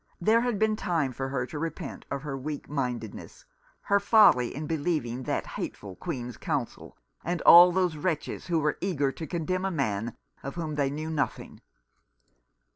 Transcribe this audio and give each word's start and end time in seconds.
There 0.19 0.41
had 0.41 0.57
been 0.57 0.75
time 0.75 1.11
for 1.13 1.29
her 1.29 1.45
to 1.45 1.59
repent 1.59 2.05
of 2.09 2.23
her 2.23 2.35
weak 2.35 2.67
mindedness, 2.67 3.45
her 3.81 3.99
folly 3.99 4.55
in 4.55 4.65
believing 4.65 5.21
that 5.25 5.45
hateful 5.45 5.95
Queen's 5.95 6.37
Counsel, 6.37 6.97
and 7.23 7.39
all 7.43 7.71
those 7.71 7.95
wretches 7.97 8.47
who 8.47 8.57
were 8.57 8.79
eager 8.81 9.11
to 9.11 9.27
condemn 9.27 9.63
a 9.63 9.69
man 9.69 10.17
of 10.41 10.55
whom 10.55 10.73
they 10.73 10.89
knew 10.89 11.11
nothing. 11.11 11.61